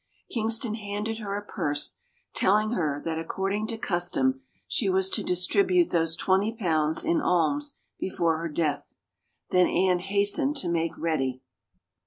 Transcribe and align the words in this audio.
Kingston 0.31 0.73
handed 0.73 1.19
her 1.19 1.37
a 1.37 1.45
purse, 1.45 1.97
telling 2.33 2.71
her 2.71 2.99
that 3.05 3.19
accord 3.19 3.53
ing 3.53 3.67
to 3.67 3.77
custom 3.77 4.41
she 4.67 4.89
was 4.89 5.11
to 5.11 5.21
distribute 5.23 5.91
those 5.91 6.15
twenty 6.15 6.51
pounds 6.57 7.03
in 7.03 7.21
alms 7.21 7.75
before 7.99 8.39
her 8.39 8.49
death. 8.49 8.95
Then 9.51 9.67
Anne 9.67 9.99
hastened 9.99 10.57
to 10.57 10.69
make 10.69 10.97
ready. 10.97 11.43